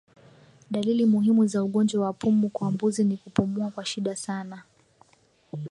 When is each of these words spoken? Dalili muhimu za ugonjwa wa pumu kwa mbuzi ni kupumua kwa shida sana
Dalili 0.71 1.05
muhimu 1.05 1.47
za 1.47 1.63
ugonjwa 1.63 2.05
wa 2.05 2.13
pumu 2.13 2.49
kwa 2.49 2.71
mbuzi 2.71 3.03
ni 3.03 3.17
kupumua 3.17 3.71
kwa 3.71 3.85
shida 3.85 4.15
sana 4.15 4.63